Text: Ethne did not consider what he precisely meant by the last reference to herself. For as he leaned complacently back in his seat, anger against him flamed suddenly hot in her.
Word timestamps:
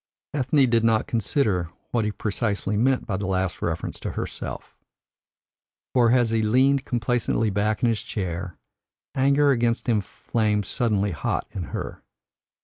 Ethne 0.33 0.67
did 0.67 0.83
not 0.83 1.05
consider 1.05 1.69
what 1.91 2.05
he 2.05 2.11
precisely 2.11 2.75
meant 2.75 3.05
by 3.05 3.15
the 3.17 3.27
last 3.27 3.61
reference 3.61 3.99
to 3.99 4.13
herself. 4.13 4.75
For 5.93 6.09
as 6.09 6.31
he 6.31 6.41
leaned 6.41 6.85
complacently 6.85 7.51
back 7.51 7.83
in 7.83 7.89
his 7.89 7.99
seat, 7.99 8.45
anger 9.13 9.51
against 9.51 9.85
him 9.87 10.01
flamed 10.01 10.65
suddenly 10.65 11.11
hot 11.11 11.45
in 11.51 11.65
her. 11.65 12.01